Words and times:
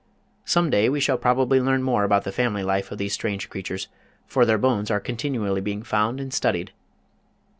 Some 0.45 0.71
day 0.71 0.89
we 0.89 0.99
shall 0.99 1.19
probably 1.19 1.61
learn 1.61 1.83
more 1.83 2.03
about 2.03 2.23
the 2.23 2.31
family 2.31 2.63
life 2.63 2.91
of 2.91 2.97
these 2.97 3.13
strange 3.13 3.51
creatures, 3.51 3.87
for 4.25 4.47
their 4.47 4.57
bones 4.57 4.89
are 4.89 4.99
continually 4.99 5.61
being 5.61 5.83
found 5.83 6.19
and 6.19 6.33
studied. 6.33 6.71